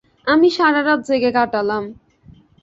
আমি 0.27 0.47
সারা 0.49 0.81
রাত 0.81 0.99
জেগে 1.07 1.31
কাটালাম। 1.31 1.83